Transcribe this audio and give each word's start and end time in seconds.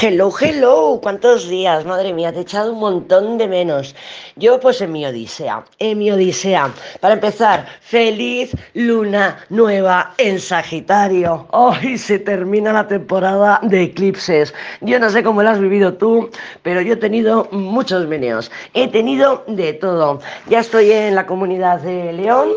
Hello, 0.00 0.30
hello, 0.40 1.00
¿cuántos 1.02 1.48
días? 1.48 1.84
Madre 1.84 2.12
mía, 2.12 2.30
te 2.30 2.38
he 2.38 2.42
echado 2.42 2.72
un 2.72 2.78
montón 2.78 3.36
de 3.36 3.48
menos. 3.48 3.96
Yo 4.36 4.60
pues 4.60 4.80
en 4.80 4.92
mi 4.92 5.04
odisea, 5.04 5.64
en 5.80 5.98
mi 5.98 6.12
odisea. 6.12 6.72
Para 7.00 7.14
empezar, 7.14 7.66
feliz 7.80 8.54
luna 8.74 9.44
nueva 9.48 10.14
en 10.18 10.38
Sagitario. 10.38 11.48
Hoy 11.50 11.98
se 11.98 12.20
termina 12.20 12.72
la 12.72 12.86
temporada 12.86 13.58
de 13.64 13.82
eclipses. 13.82 14.54
Yo 14.82 15.00
no 15.00 15.10
sé 15.10 15.24
cómo 15.24 15.42
lo 15.42 15.50
has 15.50 15.58
vivido 15.58 15.94
tú, 15.94 16.30
pero 16.62 16.80
yo 16.80 16.92
he 16.92 16.98
tenido 16.98 17.48
muchos 17.50 18.06
meneos. 18.06 18.52
He 18.74 18.86
tenido 18.86 19.42
de 19.48 19.72
todo. 19.72 20.20
Ya 20.48 20.60
estoy 20.60 20.92
en 20.92 21.16
la 21.16 21.26
comunidad 21.26 21.80
de 21.80 22.12
León. 22.12 22.50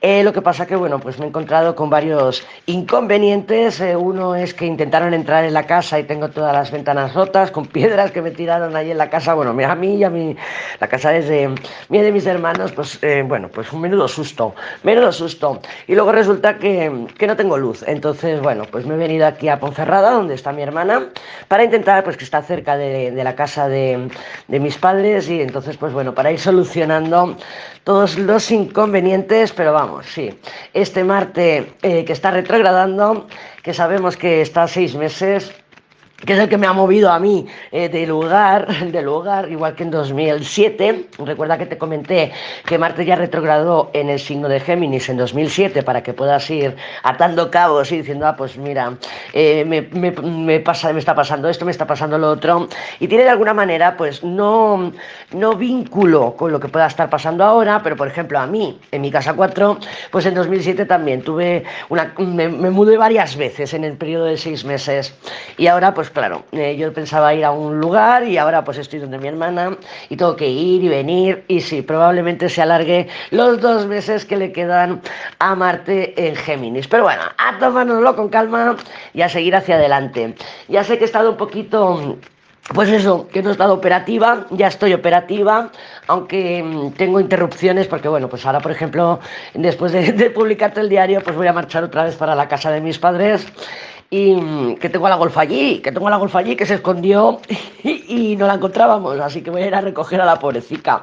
Eh, 0.00 0.22
lo 0.22 0.32
que 0.32 0.42
pasa 0.42 0.64
que, 0.64 0.76
bueno, 0.76 1.00
pues 1.00 1.18
me 1.18 1.24
he 1.24 1.28
encontrado 1.28 1.74
con 1.74 1.90
varios 1.90 2.46
inconvenientes. 2.66 3.80
Eh, 3.80 3.96
uno 3.96 4.36
es 4.36 4.54
que 4.54 4.66
intentaron 4.66 5.12
entrar 5.12 5.44
en 5.44 5.54
la 5.54 5.66
casa 5.66 5.98
y 5.98 6.04
tengo 6.04 6.28
todas 6.28 6.52
las 6.52 6.70
ventanas 6.70 6.83
rotas, 7.14 7.50
con 7.50 7.66
piedras 7.66 8.10
que 8.10 8.22
me 8.22 8.30
tiraron 8.30 8.76
allí 8.76 8.90
en 8.90 8.98
la 8.98 9.10
casa. 9.10 9.34
Bueno, 9.34 9.50
a 9.50 9.74
mí 9.74 9.96
y 9.96 10.04
a 10.04 10.10
mí, 10.10 10.36
la 10.80 10.88
casa 10.88 11.14
es 11.16 11.28
de, 11.28 11.48
mí 11.88 11.98
de 12.00 12.12
mis 12.12 12.26
hermanos, 12.26 12.72
pues 12.72 12.98
eh, 13.02 13.24
bueno, 13.26 13.48
pues 13.48 13.72
un 13.72 13.80
menudo 13.80 14.08
susto, 14.08 14.54
menudo 14.82 15.12
susto. 15.12 15.60
Y 15.86 15.94
luego 15.94 16.12
resulta 16.12 16.58
que, 16.58 17.06
que, 17.18 17.26
no 17.26 17.36
tengo 17.36 17.56
luz. 17.56 17.84
Entonces, 17.86 18.40
bueno, 18.40 18.64
pues 18.70 18.86
me 18.86 18.94
he 18.94 18.98
venido 18.98 19.26
aquí 19.26 19.48
a 19.48 19.58
Ponferrada, 19.58 20.10
donde 20.10 20.34
está 20.34 20.52
mi 20.52 20.62
hermana, 20.62 21.08
para 21.48 21.64
intentar, 21.64 22.04
pues 22.04 22.16
que 22.16 22.24
está 22.24 22.42
cerca 22.42 22.76
de, 22.76 23.10
de 23.10 23.24
la 23.24 23.34
casa 23.34 23.68
de, 23.68 24.08
de 24.48 24.60
mis 24.60 24.76
padres 24.76 25.28
y 25.28 25.40
entonces, 25.40 25.76
pues 25.76 25.92
bueno, 25.92 26.14
para 26.14 26.32
ir 26.32 26.38
solucionando 26.38 27.36
todos 27.84 28.18
los 28.18 28.50
inconvenientes, 28.50 29.52
pero 29.52 29.72
vamos, 29.72 30.06
sí. 30.06 30.30
Este 30.72 31.04
Marte 31.04 31.74
eh, 31.82 32.04
que 32.04 32.12
está 32.12 32.30
retrogradando, 32.30 33.26
que 33.62 33.74
sabemos 33.74 34.16
que 34.16 34.40
está 34.40 34.66
seis 34.66 34.94
meses, 34.94 35.52
que 36.24 36.32
es 36.32 36.38
el 36.38 36.48
que 36.48 36.58
me 36.58 36.66
ha 36.66 36.72
movido 36.72 37.10
a 37.10 37.18
mí 37.18 37.46
eh, 37.72 37.88
de 37.88 38.06
lugar, 38.06 38.66
de 38.92 39.02
lugar, 39.02 39.50
igual 39.50 39.74
que 39.74 39.82
en 39.82 39.90
2007. 39.90 41.06
Recuerda 41.18 41.58
que 41.58 41.66
te 41.66 41.78
comenté 41.78 42.32
que 42.64 42.78
Marte 42.78 43.04
ya 43.04 43.16
retrogradó 43.16 43.90
en 43.92 44.08
el 44.10 44.18
signo 44.18 44.48
de 44.48 44.60
Géminis 44.60 45.08
en 45.08 45.16
2007 45.16 45.82
para 45.82 46.02
que 46.02 46.12
puedas 46.12 46.48
ir 46.50 46.74
atando 47.02 47.50
cabos 47.50 47.92
y 47.92 47.98
diciendo, 47.98 48.26
ah, 48.26 48.36
pues 48.36 48.56
mira, 48.56 48.94
eh, 49.32 49.64
me, 49.66 49.82
me, 49.82 50.10
me, 50.10 50.60
pasa, 50.60 50.92
me 50.92 50.98
está 50.98 51.14
pasando 51.14 51.48
esto, 51.48 51.64
me 51.64 51.70
está 51.70 51.86
pasando 51.86 52.18
lo 52.18 52.30
otro. 52.30 52.68
Y 53.00 53.08
tiene 53.08 53.24
de 53.24 53.30
alguna 53.30 53.54
manera, 53.54 53.96
pues 53.96 54.22
no, 54.24 54.92
no 55.32 55.56
vínculo 55.56 56.34
con 56.36 56.52
lo 56.52 56.60
que 56.60 56.68
pueda 56.68 56.86
estar 56.86 57.10
pasando 57.10 57.44
ahora, 57.44 57.80
pero 57.82 57.96
por 57.96 58.08
ejemplo 58.08 58.38
a 58.38 58.46
mí, 58.46 58.78
en 58.92 59.02
mi 59.02 59.10
casa 59.10 59.34
4, 59.34 59.78
pues 60.10 60.26
en 60.26 60.34
2007 60.34 60.86
también 60.86 61.22
tuve 61.22 61.64
una, 61.88 62.14
me, 62.18 62.48
me 62.48 62.70
mudé 62.70 62.96
varias 62.96 63.36
veces 63.36 63.74
en 63.74 63.84
el 63.84 63.96
periodo 63.96 64.24
de 64.24 64.36
seis 64.36 64.64
meses. 64.64 65.14
Y 65.58 65.66
ahora, 65.66 65.92
pues 65.92 66.10
claro, 66.14 66.44
eh, 66.52 66.76
yo 66.76 66.92
pensaba 66.92 67.34
ir 67.34 67.44
a 67.44 67.50
un 67.50 67.80
lugar 67.80 68.24
y 68.24 68.38
ahora 68.38 68.64
pues 68.64 68.78
estoy 68.78 69.00
donde 69.00 69.18
mi 69.18 69.28
hermana 69.28 69.76
y 70.08 70.16
tengo 70.16 70.36
que 70.36 70.48
ir 70.48 70.84
y 70.84 70.88
venir 70.88 71.44
y 71.48 71.60
sí, 71.60 71.82
probablemente 71.82 72.48
se 72.48 72.62
alargue 72.62 73.08
los 73.30 73.60
dos 73.60 73.86
meses 73.86 74.24
que 74.24 74.36
le 74.36 74.52
quedan 74.52 75.02
a 75.40 75.54
Marte 75.54 76.14
en 76.16 76.36
Géminis. 76.36 76.88
Pero 76.88 77.02
bueno, 77.02 77.22
a 77.36 77.58
tomárnoslo 77.58 78.16
con 78.16 78.28
calma 78.28 78.76
y 79.12 79.22
a 79.22 79.28
seguir 79.28 79.54
hacia 79.56 79.74
adelante. 79.74 80.34
Ya 80.68 80.84
sé 80.84 80.96
que 80.96 81.04
he 81.04 81.06
estado 81.06 81.30
un 81.32 81.36
poquito 81.36 82.16
pues 82.72 82.88
eso, 82.88 83.28
que 83.28 83.42
no 83.42 83.50
he 83.50 83.52
estado 83.52 83.74
operativa, 83.74 84.46
ya 84.50 84.68
estoy 84.68 84.94
operativa, 84.94 85.70
aunque 86.06 86.62
mm, 86.62 86.92
tengo 86.92 87.20
interrupciones 87.20 87.86
porque, 87.86 88.08
bueno, 88.08 88.28
pues 88.28 88.46
ahora, 88.46 88.60
por 88.60 88.72
ejemplo, 88.72 89.20
después 89.52 89.92
de, 89.92 90.12
de 90.12 90.30
publicarte 90.30 90.80
el 90.80 90.88
diario, 90.88 91.20
pues 91.22 91.36
voy 91.36 91.46
a 91.46 91.52
marchar 91.52 91.84
otra 91.84 92.04
vez 92.04 92.16
para 92.16 92.34
la 92.34 92.48
casa 92.48 92.70
de 92.70 92.80
mis 92.80 92.98
padres 92.98 93.46
y 94.16 94.76
que 94.76 94.88
tengo 94.88 95.08
a 95.08 95.10
la 95.10 95.16
golfa 95.16 95.40
allí, 95.40 95.80
que 95.80 95.90
tengo 95.90 96.06
a 96.06 96.10
la 96.10 96.18
golfa 96.18 96.38
allí 96.38 96.54
que 96.54 96.66
se 96.66 96.74
escondió 96.74 97.40
y, 97.82 98.32
y, 98.32 98.36
no 98.36 98.46
la 98.46 98.54
encontrábamos, 98.54 99.18
así 99.18 99.42
que 99.42 99.50
voy 99.50 99.62
a 99.62 99.66
ir 99.66 99.74
a 99.74 99.80
recoger 99.80 100.20
a 100.20 100.24
la 100.24 100.38
pobrecita. 100.38 101.02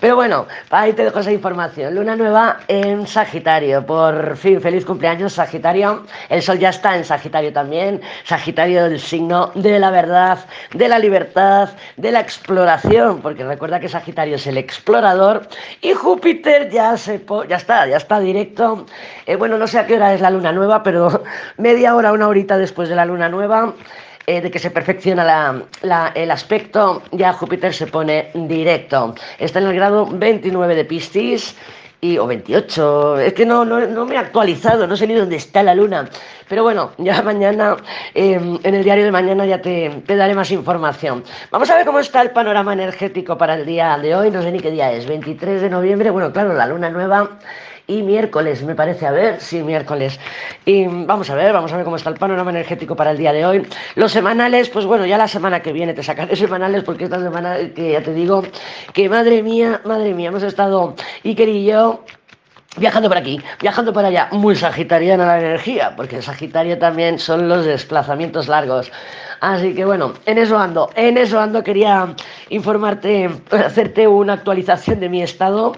Pero 0.00 0.16
bueno, 0.16 0.46
ahí 0.70 0.94
te 0.94 1.04
dejo 1.04 1.20
esa 1.20 1.30
información. 1.30 1.94
Luna 1.94 2.16
nueva 2.16 2.60
en 2.68 3.06
Sagitario. 3.06 3.84
Por 3.84 4.34
fin, 4.36 4.58
feliz 4.60 4.86
cumpleaños, 4.86 5.34
Sagitario. 5.34 6.04
El 6.30 6.40
sol 6.40 6.58
ya 6.58 6.70
está 6.70 6.96
en 6.96 7.04
Sagitario 7.04 7.52
también. 7.52 8.00
Sagitario 8.24 8.84
del 8.84 8.98
signo 8.98 9.50
de 9.54 9.78
la 9.78 9.90
verdad, 9.90 10.38
de 10.72 10.88
la 10.88 10.98
libertad, 10.98 11.68
de 11.98 12.12
la 12.12 12.20
exploración, 12.20 13.20
porque 13.20 13.44
recuerda 13.44 13.78
que 13.78 13.90
Sagitario 13.90 14.36
es 14.36 14.46
el 14.46 14.56
explorador 14.56 15.46
y 15.82 15.92
Júpiter 15.92 16.70
ya 16.70 16.96
se 16.96 17.20
ya 17.48 17.56
está, 17.56 17.86
ya 17.86 17.98
está 17.98 18.20
directo. 18.20 18.86
Eh, 19.26 19.36
bueno, 19.36 19.58
no 19.58 19.66
sé 19.66 19.78
a 19.78 19.86
qué 19.86 19.96
hora 19.96 20.14
es 20.14 20.22
la 20.22 20.30
luna 20.30 20.52
nueva, 20.52 20.82
pero 20.82 21.24
media 21.58 21.94
hora, 21.94 22.12
una 22.12 22.26
horita 22.26 22.56
después 22.56 22.88
de 22.88 22.94
la 22.96 23.04
luna 23.04 23.28
nueva 23.28 23.74
eh, 24.30 24.40
de 24.40 24.48
que 24.48 24.60
se 24.60 24.70
perfecciona 24.70 25.64
el 26.14 26.30
aspecto, 26.30 27.02
ya 27.10 27.32
Júpiter 27.32 27.74
se 27.74 27.88
pone 27.88 28.30
directo. 28.32 29.16
Está 29.40 29.58
en 29.58 29.66
el 29.66 29.74
grado 29.74 30.06
29 30.06 30.76
de 30.76 30.84
Piscis. 30.84 31.56
Y, 32.02 32.16
o 32.16 32.26
28, 32.26 33.18
es 33.18 33.34
que 33.34 33.44
no, 33.44 33.62
no, 33.62 33.86
no, 33.86 34.06
me 34.06 34.14
he 34.14 34.18
actualizado, 34.18 34.86
no 34.86 34.96
sé 34.96 35.06
ni 35.06 35.12
dónde 35.12 35.36
está 35.36 35.62
la 35.62 35.74
luna. 35.74 36.08
Pero 36.48 36.62
bueno, 36.62 36.92
ya 36.96 37.20
mañana, 37.30 37.76
eh, 38.14 38.40
en 38.62 38.74
el 38.74 38.84
diario 38.84 39.04
de 39.04 39.10
mañana 39.10 39.44
ya 39.44 39.60
te, 39.60 39.90
te, 40.06 40.16
daré 40.16 40.34
más 40.34 40.50
información. 40.50 41.22
Vamos 41.50 41.68
a 41.68 41.76
ver 41.76 41.84
cómo 41.84 41.98
está 41.98 42.22
el 42.22 42.30
panorama 42.30 42.72
energético 42.72 43.36
para 43.36 43.54
el 43.54 43.66
día 43.66 43.98
de 43.98 44.14
hoy, 44.14 44.30
no 44.30 44.40
sé 44.40 44.50
ni 44.50 44.60
qué 44.60 44.70
día 44.70 44.90
es, 44.92 45.06
23 45.06 45.60
de 45.60 45.68
noviembre, 45.68 46.08
bueno, 46.08 46.32
claro, 46.32 46.54
la 46.54 46.66
luna 46.66 46.88
nueva 46.88 47.36
y 47.90 48.04
miércoles, 48.04 48.62
me 48.62 48.76
parece, 48.76 49.04
a 49.04 49.10
ver, 49.10 49.40
sí, 49.40 49.64
miércoles. 49.64 50.20
Y 50.64 50.86
vamos 50.86 51.28
a 51.28 51.34
ver, 51.34 51.52
vamos 51.52 51.72
a 51.72 51.76
ver 51.76 51.84
cómo 51.84 51.96
está 51.96 52.08
el 52.10 52.16
panorama 52.16 52.50
energético 52.50 52.94
para 52.94 53.10
el 53.10 53.18
día 53.18 53.32
de 53.32 53.44
hoy. 53.44 53.66
Los 53.96 54.12
semanales, 54.12 54.68
pues 54.68 54.84
bueno, 54.84 55.06
ya 55.06 55.18
la 55.18 55.26
semana 55.26 55.60
que 55.60 55.72
viene 55.72 55.92
te 55.92 56.04
sacaré 56.04 56.36
semanales 56.36 56.84
porque 56.84 57.04
esta 57.04 57.20
semana, 57.20 57.56
que 57.74 57.92
ya 57.92 58.02
te 58.02 58.14
digo, 58.14 58.44
que 58.92 59.08
madre 59.08 59.42
mía, 59.42 59.80
madre 59.84 60.14
mía, 60.14 60.28
hemos 60.28 60.44
estado 60.44 60.94
Iker 61.24 61.48
y 61.48 61.64
yo 61.64 62.04
viajando 62.76 63.08
por 63.08 63.18
aquí, 63.18 63.40
viajando 63.60 63.92
por 63.92 64.04
allá, 64.04 64.28
muy 64.30 64.54
sagitariana 64.54 65.26
la 65.26 65.40
energía, 65.40 65.92
porque 65.96 66.16
el 66.16 66.22
Sagitario 66.22 66.78
también 66.78 67.18
son 67.18 67.48
los 67.48 67.64
desplazamientos 67.64 68.46
largos. 68.46 68.92
Así 69.40 69.74
que 69.74 69.84
bueno, 69.84 70.12
en 70.26 70.38
eso 70.38 70.56
ando, 70.56 70.90
en 70.94 71.18
eso 71.18 71.40
ando, 71.40 71.64
quería 71.64 72.14
informarte, 72.50 73.30
hacerte 73.50 74.06
una 74.06 74.34
actualización 74.34 75.00
de 75.00 75.08
mi 75.08 75.22
estado 75.22 75.74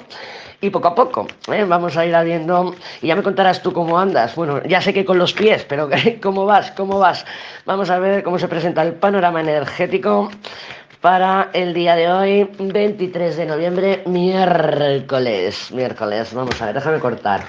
y 0.62 0.70
poco 0.70 0.88
a 0.88 0.94
poco 0.94 1.26
¿eh? 1.52 1.64
vamos 1.64 1.96
a 1.96 2.06
ir 2.06 2.16
viendo 2.24 2.74
y 3.02 3.08
ya 3.08 3.16
me 3.16 3.22
contarás 3.22 3.62
tú 3.62 3.72
cómo 3.72 3.98
andas. 3.98 4.34
Bueno, 4.36 4.62
ya 4.62 4.80
sé 4.80 4.94
que 4.94 5.04
con 5.04 5.18
los 5.18 5.32
pies, 5.32 5.66
pero 5.68 5.90
¿cómo 6.22 6.46
vas? 6.46 6.70
¿Cómo 6.70 6.98
vas? 6.98 7.26
Vamos 7.66 7.90
a 7.90 7.98
ver 7.98 8.22
cómo 8.22 8.38
se 8.38 8.48
presenta 8.48 8.82
el 8.82 8.94
panorama 8.94 9.40
energético 9.40 10.30
para 11.02 11.50
el 11.52 11.74
día 11.74 11.96
de 11.96 12.10
hoy, 12.10 12.48
23 12.60 13.36
de 13.36 13.44
noviembre, 13.44 14.02
miércoles. 14.06 15.72
Miércoles, 15.72 16.32
vamos 16.32 16.62
a 16.62 16.66
ver, 16.66 16.76
déjame 16.76 17.00
cortar. 17.00 17.42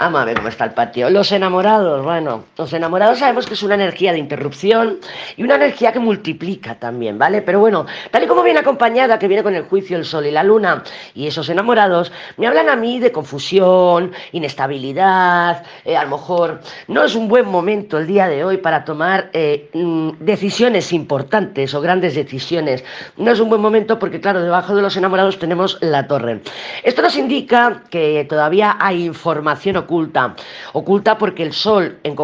Vamos 0.00 0.20
a 0.20 0.24
ver 0.24 0.36
cómo 0.36 0.48
está 0.48 0.64
el 0.64 0.72
patio. 0.72 1.08
Los 1.08 1.30
enamorados, 1.30 2.04
bueno, 2.04 2.44
los 2.58 2.72
enamorados 2.72 3.20
sabemos 3.20 3.46
que 3.46 3.54
es 3.54 3.62
una 3.62 3.76
energía 3.76 4.12
de 4.12 4.18
interrupción 4.18 4.98
y 5.36 5.44
una 5.44 5.54
energía 5.54 5.92
que 5.92 6.00
multiplica 6.00 6.74
también, 6.74 7.16
¿vale? 7.16 7.42
Pero 7.42 7.60
bueno, 7.60 7.86
tal 8.10 8.24
y 8.24 8.26
como 8.26 8.42
viene 8.42 8.58
acompañada, 8.58 9.20
que 9.20 9.28
viene 9.28 9.44
con 9.44 9.54
el 9.54 9.62
juicio, 9.62 9.96
el 9.96 10.04
sol 10.04 10.26
y 10.26 10.32
la 10.32 10.42
luna, 10.42 10.82
y 11.14 11.28
esos 11.28 11.48
enamorados, 11.48 12.10
me 12.36 12.48
hablan 12.48 12.68
a 12.68 12.74
mí 12.74 12.98
de 12.98 13.12
confusión, 13.12 14.10
inestabilidad, 14.32 15.62
eh, 15.84 15.96
a 15.96 16.02
lo 16.02 16.10
mejor 16.10 16.60
no 16.88 17.04
es 17.04 17.14
un 17.14 17.28
buen 17.28 17.46
momento 17.46 17.98
el 17.98 18.08
día 18.08 18.26
de 18.26 18.44
hoy 18.44 18.56
para 18.56 18.84
tomar 18.84 19.30
eh, 19.32 19.70
mm, 19.72 20.10
decisiones 20.18 20.92
importantes 20.92 21.72
o 21.72 21.80
grandes 21.80 22.16
decisiones 22.16 22.84
no 23.16 23.30
es 23.30 23.40
un 23.40 23.48
buen 23.48 23.60
momento 23.60 23.98
porque, 23.98 24.20
claro, 24.20 24.42
debajo 24.42 24.74
de 24.74 24.82
los 24.82 24.96
enamorados 24.96 25.38
tenemos 25.38 25.78
la 25.80 26.06
torre. 26.06 26.40
Esto 26.82 27.02
nos 27.02 27.16
indica 27.16 27.82
que 27.90 28.26
todavía 28.28 28.76
hay 28.80 29.04
información 29.04 29.76
oculta. 29.76 30.34
Oculta 30.72 31.18
porque 31.18 31.42
el 31.42 31.52
Sol 31.52 31.98
en, 32.02 32.14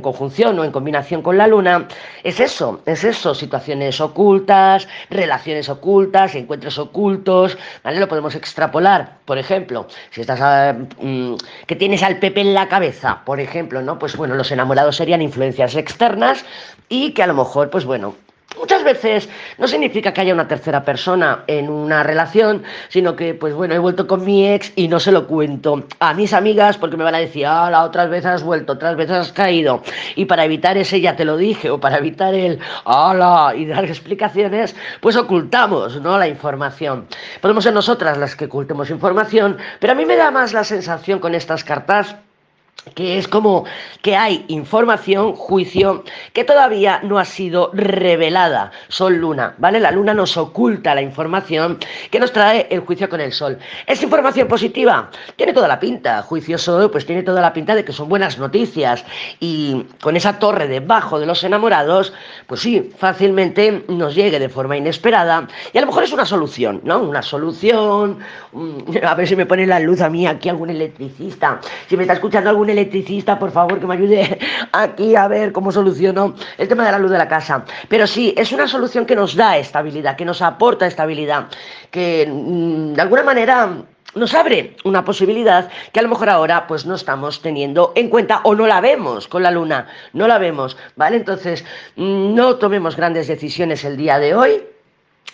conjunción 0.00 0.58
o 0.58 0.64
en 0.64 0.72
combinación 0.72 1.22
con 1.22 1.38
la 1.38 1.46
Luna 1.46 1.86
es 2.22 2.40
eso, 2.40 2.80
es 2.86 3.04
eso, 3.04 3.34
situaciones 3.34 4.00
ocultas, 4.00 4.88
relaciones 5.10 5.68
ocultas, 5.68 6.34
encuentros 6.34 6.78
ocultos, 6.78 7.56
¿vale? 7.82 8.00
Lo 8.00 8.08
podemos 8.08 8.34
extrapolar. 8.34 9.18
Por 9.24 9.38
ejemplo, 9.38 9.86
si 10.10 10.20
estás 10.20 10.40
a, 10.40 10.76
mmm, 11.00 11.34
que 11.66 11.76
tienes 11.76 12.02
al 12.02 12.18
Pepe 12.18 12.40
en 12.40 12.54
la 12.54 12.68
cabeza, 12.68 13.22
por 13.24 13.40
ejemplo, 13.40 13.82
¿no? 13.82 13.98
Pues 13.98 14.16
bueno, 14.16 14.34
los 14.34 14.50
enamorados 14.52 14.96
serían 14.96 15.22
influencias 15.22 15.76
externas 15.76 16.44
y 16.88 17.12
que 17.12 17.22
a 17.22 17.26
lo 17.26 17.34
mejor, 17.34 17.70
pues 17.70 17.84
bueno, 17.84 18.14
Muchas 18.58 18.84
veces 18.84 19.28
no 19.58 19.66
significa 19.66 20.12
que 20.12 20.20
haya 20.20 20.34
una 20.34 20.48
tercera 20.48 20.84
persona 20.84 21.44
en 21.46 21.68
una 21.68 22.02
relación, 22.02 22.62
sino 22.88 23.16
que, 23.16 23.34
pues 23.34 23.54
bueno, 23.54 23.74
he 23.74 23.78
vuelto 23.78 24.06
con 24.06 24.24
mi 24.24 24.48
ex 24.48 24.72
y 24.76 24.88
no 24.88 25.00
se 25.00 25.12
lo 25.12 25.26
cuento 25.26 25.84
a 25.98 26.14
mis 26.14 26.32
amigas 26.32 26.78
porque 26.78 26.96
me 26.96 27.04
van 27.04 27.14
a 27.14 27.18
decir, 27.18 27.46
ah, 27.46 27.70
la 27.70 27.84
otras 27.84 28.10
veces 28.10 28.26
has 28.26 28.42
vuelto, 28.42 28.74
otras 28.74 28.96
veces 28.96 29.16
has 29.16 29.32
caído. 29.32 29.82
Y 30.16 30.26
para 30.26 30.44
evitar 30.44 30.76
ese 30.76 31.00
ya 31.00 31.16
te 31.16 31.24
lo 31.24 31.36
dije, 31.36 31.70
o 31.70 31.80
para 31.80 31.98
evitar 31.98 32.34
el, 32.34 32.58
ala, 32.84 33.54
y 33.56 33.66
dar 33.66 33.84
explicaciones, 33.86 34.76
pues 35.00 35.16
ocultamos, 35.16 36.00
¿no? 36.00 36.18
La 36.18 36.28
información. 36.28 37.06
Podemos 37.40 37.64
ser 37.64 37.72
nosotras 37.72 38.18
las 38.18 38.36
que 38.36 38.46
ocultemos 38.46 38.90
información, 38.90 39.58
pero 39.80 39.92
a 39.92 39.96
mí 39.96 40.04
me 40.04 40.16
da 40.16 40.30
más 40.30 40.52
la 40.52 40.64
sensación 40.64 41.18
con 41.18 41.34
estas 41.34 41.64
cartas 41.64 42.16
que 42.94 43.18
es 43.18 43.28
como 43.28 43.64
que 44.02 44.16
hay 44.16 44.44
información, 44.48 45.34
juicio, 45.34 46.04
que 46.32 46.44
todavía 46.44 47.00
no 47.02 47.18
ha 47.18 47.24
sido 47.24 47.70
revelada. 47.72 48.72
Sol 48.88 49.16
Luna, 49.16 49.54
¿vale? 49.58 49.78
La 49.78 49.90
Luna 49.90 50.14
nos 50.14 50.36
oculta 50.36 50.94
la 50.94 51.02
información 51.02 51.78
que 52.10 52.18
nos 52.18 52.32
trae 52.32 52.66
el 52.70 52.80
juicio 52.80 53.08
con 53.08 53.20
el 53.20 53.32
Sol. 53.32 53.58
¿Es 53.86 54.02
información 54.02 54.48
positiva? 54.48 55.10
Tiene 55.36 55.52
toda 55.52 55.68
la 55.68 55.78
pinta. 55.78 56.22
Juicio 56.22 56.58
Sol, 56.58 56.90
pues 56.90 57.06
tiene 57.06 57.22
toda 57.22 57.40
la 57.40 57.52
pinta 57.52 57.74
de 57.74 57.84
que 57.84 57.92
son 57.92 58.08
buenas 58.08 58.38
noticias. 58.38 59.04
Y 59.38 59.86
con 60.00 60.16
esa 60.16 60.38
torre 60.38 60.66
debajo 60.66 61.20
de 61.20 61.26
los 61.26 61.44
enamorados, 61.44 62.12
pues 62.46 62.60
sí, 62.60 62.90
fácilmente 62.98 63.84
nos 63.88 64.14
llegue 64.14 64.38
de 64.40 64.48
forma 64.48 64.76
inesperada. 64.76 65.46
Y 65.72 65.78
a 65.78 65.80
lo 65.80 65.86
mejor 65.86 66.04
es 66.04 66.12
una 66.12 66.26
solución, 66.26 66.80
¿no? 66.84 66.98
Una 66.98 67.22
solución. 67.22 68.18
A 69.02 69.14
ver 69.14 69.28
si 69.28 69.36
me 69.36 69.46
pone 69.46 69.66
la 69.66 69.80
luz 69.80 70.00
a 70.00 70.10
mí 70.10 70.26
aquí 70.26 70.48
algún 70.48 70.70
electricista. 70.70 71.60
Si 71.88 71.96
me 71.96 72.02
está 72.02 72.14
escuchando 72.14 72.50
algún 72.50 72.70
electricista, 72.72 73.38
por 73.38 73.50
favor, 73.50 73.78
que 73.78 73.86
me 73.86 73.94
ayude 73.94 74.38
aquí 74.72 75.14
a 75.16 75.28
ver 75.28 75.52
cómo 75.52 75.70
soluciono 75.72 76.34
el 76.58 76.68
tema 76.68 76.84
de 76.84 76.92
la 76.92 76.98
luz 76.98 77.10
de 77.10 77.18
la 77.18 77.28
casa. 77.28 77.64
Pero 77.88 78.06
sí, 78.06 78.34
es 78.36 78.52
una 78.52 78.66
solución 78.68 79.06
que 79.06 79.16
nos 79.16 79.36
da 79.36 79.56
estabilidad, 79.56 80.16
que 80.16 80.24
nos 80.24 80.42
aporta 80.42 80.86
estabilidad, 80.86 81.46
que 81.90 82.28
mm, 82.30 82.94
de 82.94 83.02
alguna 83.02 83.22
manera 83.22 83.84
nos 84.14 84.34
abre 84.34 84.76
una 84.84 85.04
posibilidad 85.04 85.70
que 85.92 86.00
a 86.00 86.02
lo 86.02 86.08
mejor 86.08 86.28
ahora 86.28 86.66
pues 86.66 86.84
no 86.84 86.94
estamos 86.94 87.40
teniendo 87.40 87.92
en 87.94 88.08
cuenta 88.08 88.40
o 88.44 88.54
no 88.54 88.66
la 88.66 88.80
vemos 88.80 89.26
con 89.28 89.42
la 89.42 89.50
luna, 89.50 89.86
no 90.12 90.28
la 90.28 90.38
vemos, 90.38 90.76
¿vale? 90.96 91.16
Entonces, 91.16 91.64
mm, 91.96 92.34
no 92.34 92.56
tomemos 92.56 92.96
grandes 92.96 93.28
decisiones 93.28 93.84
el 93.84 93.96
día 93.96 94.18
de 94.18 94.34
hoy, 94.34 94.62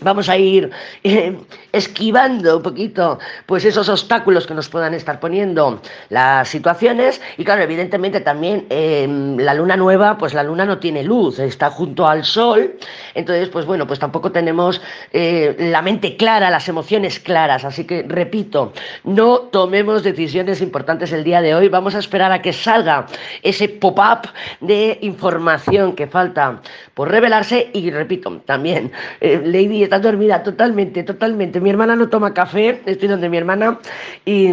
vamos 0.01 0.29
a 0.29 0.37
ir 0.37 0.71
eh, 1.03 1.37
esquivando 1.73 2.59
un 2.59 2.63
poquito 2.63 3.19
pues 3.47 3.65
esos 3.65 3.89
obstáculos 3.89 4.47
que 4.47 4.55
nos 4.55 4.69
puedan 4.69 4.95
estar 4.95 5.21
poniendo 5.21 5.81
las 6.09 6.49
situaciones. 6.49 7.21
Y 7.37 7.45
claro 7.45 7.63
evidentemente 7.63 8.21
también 8.21 8.67
em, 8.71 9.37
la 9.39 9.55
luna 9.55 9.77
nueva 9.77 10.19
pues 10.19 10.35
la 10.35 10.43
luna 10.43 10.65
no 10.65 10.79
tiene 10.79 11.03
luz 11.03 11.39
está 11.39 11.71
junto 11.71 12.07
al 12.07 12.25
sol. 12.25 12.77
Entonces 13.15 13.49
pues 13.49 13.67
bueno 13.67 13.87
pues 13.87 13.99
tampoco 13.99 14.31
tenemos 14.33 14.81
eh, 15.13 15.57
la 15.59 15.83
mente 15.83 16.17
clara 16.17 16.51
las 16.51 16.69
emociones 16.69 17.19
claras. 17.19 17.65
Así 17.65 17.85
que 17.85 18.05
repito 18.07 18.73
no 19.05 19.39
tomemos 19.39 20.03
decisiones 20.03 20.61
importantes 20.61 21.13
el 21.13 21.25
día 21.25 21.43
de 21.43 21.55
hoy. 21.55 21.69
Vamos 21.69 21.95
a 21.95 21.99
esperar 21.99 22.33
a 22.33 22.43
que 22.43 22.53
salga 22.53 23.07
ese 23.43 23.69
pop-up 23.69 24.29
de 24.61 24.99
información 25.03 25.95
que 25.95 26.07
falta 26.07 26.61
por 26.95 27.11
revelarse. 27.11 27.71
Y 27.73 27.91
repito 27.91 28.41
también 28.47 28.93
eh, 29.21 29.41
Lady 29.45 29.88
está 29.89 29.99
dormida 29.99 30.43
totalmente, 30.43 31.03
totalmente. 31.03 31.61
Mi 31.61 31.71
hermana 31.71 31.97
no 31.97 32.09
toma 32.09 32.35
café, 32.35 32.81
estoy 32.85 33.09
donde 33.09 33.31
mi 33.31 33.39
hermana 33.39 33.79
y, 34.27 34.53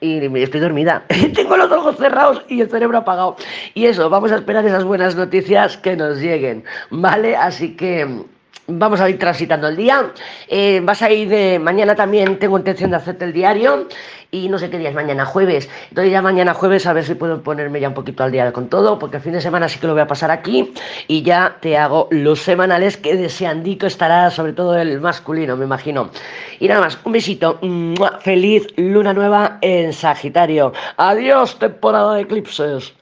y 0.00 0.42
estoy 0.42 0.60
dormida. 0.60 1.04
Tengo 1.34 1.56
los 1.58 1.70
ojos 1.70 1.96
cerrados 1.98 2.42
y 2.48 2.62
el 2.62 2.70
cerebro 2.70 2.98
apagado. 2.98 3.36
Y 3.74 3.84
eso, 3.84 4.08
vamos 4.08 4.32
a 4.32 4.36
esperar 4.36 4.64
esas 4.64 4.84
buenas 4.84 5.14
noticias 5.14 5.76
que 5.76 5.94
nos 5.94 6.18
lleguen, 6.20 6.64
¿vale? 6.90 7.36
Así 7.36 7.76
que 7.76 8.24
vamos 8.66 9.00
a 9.00 9.08
ir 9.08 9.18
transitando 9.18 9.68
el 9.68 9.76
día. 9.76 10.12
Eh, 10.48 10.80
vas 10.82 11.02
a 11.02 11.10
ir 11.10 11.28
de 11.28 11.58
mañana 11.58 11.94
también, 11.94 12.38
tengo 12.38 12.58
intención 12.58 12.90
de 12.90 12.96
hacerte 12.96 13.24
el 13.24 13.32
diario 13.32 13.88
y 14.30 14.48
no 14.48 14.58
sé 14.58 14.70
qué 14.70 14.78
día 14.78 14.88
es 14.88 14.94
mañana, 14.94 15.26
jueves. 15.26 15.68
Entonces 15.90 16.10
ya 16.10 16.22
mañana 16.22 16.54
jueves 16.54 16.86
a 16.86 16.94
ver 16.94 17.04
si 17.04 17.14
puedo 17.14 17.42
ponerme 17.42 17.80
ya 17.80 17.88
un 17.88 17.94
poquito 17.94 18.24
al 18.24 18.32
día 18.32 18.50
con 18.52 18.68
todo, 18.68 18.98
porque 18.98 19.18
el 19.18 19.22
fin 19.22 19.32
de 19.32 19.42
semana 19.42 19.68
sí 19.68 19.78
que 19.78 19.86
lo 19.86 19.92
voy 19.92 20.02
a 20.02 20.06
pasar 20.06 20.30
aquí 20.30 20.72
y 21.06 21.22
ya 21.22 21.58
te 21.60 21.76
hago 21.76 22.08
los 22.10 22.40
semanales 22.40 22.96
que 22.96 23.14
deseandico 23.14 23.86
estará, 23.86 24.30
sobre 24.30 24.54
todo 24.54 24.76
el 24.78 25.00
masculino, 25.00 25.56
me 25.56 25.66
imagino. 25.66 26.08
Y 26.60 26.68
nada 26.68 26.80
más, 26.80 26.98
un 27.04 27.12
besito, 27.12 27.60
feliz 28.20 28.66
luna 28.76 29.12
nueva 29.12 29.58
en 29.60 29.92
Sagitario. 29.92 30.72
Adiós, 30.96 31.58
temporada 31.58 32.14
de 32.14 32.22
eclipses. 32.22 32.94